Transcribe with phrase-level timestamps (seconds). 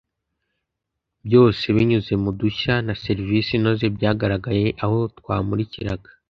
[1.25, 6.09] byose binyuze mu dushya na serivisi inoze byagaragaye aho twamurikiraga